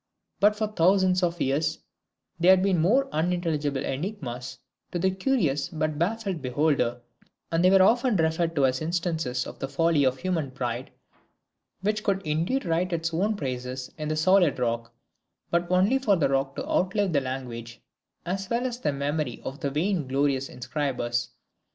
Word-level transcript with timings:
But 0.39 0.55
for 0.55 0.65
thousands 0.65 1.21
of 1.21 1.39
years 1.39 1.77
they 2.39 2.47
had 2.47 2.63
been 2.63 2.81
mere 2.81 3.07
unintelligible 3.11 3.85
enigmas 3.85 4.57
to 4.91 4.97
the 4.97 5.11
curious 5.11 5.69
but 5.69 5.99
baffled 5.99 6.41
beholder: 6.41 7.01
and 7.51 7.63
they 7.63 7.69
were 7.69 7.83
often 7.83 8.15
referred 8.15 8.55
to 8.55 8.65
as 8.65 8.81
instances 8.81 9.45
of 9.45 9.59
the 9.59 9.67
folly 9.67 10.03
of 10.03 10.17
human 10.17 10.49
pride, 10.49 10.89
which 11.81 12.01
could 12.03 12.23
indeed 12.25 12.65
write 12.65 12.91
its 12.91 13.13
own 13.13 13.35
praises 13.35 13.91
in 13.95 14.07
the 14.07 14.15
solid 14.17 14.57
rock, 14.57 14.91
but 15.51 15.69
only 15.71 15.99
for 15.99 16.15
the 16.15 16.29
rock 16.29 16.55
to 16.55 16.67
outlive 16.67 17.13
the 17.13 17.21
language 17.21 17.79
as 18.25 18.49
well 18.49 18.65
as 18.65 18.79
the 18.79 18.91
memory 18.91 19.39
of 19.45 19.59
the 19.59 19.69
vain 19.69 20.07
glorious 20.07 20.49
inscribers. 20.49 21.29